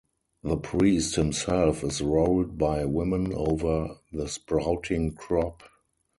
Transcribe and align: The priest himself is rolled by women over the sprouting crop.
The 0.41 0.57
priest 0.57 1.13
himself 1.15 1.83
is 1.83 2.01
rolled 2.01 2.57
by 2.57 2.85
women 2.85 3.31
over 3.35 3.97
the 4.11 4.27
sprouting 4.27 5.13
crop. 5.13 5.61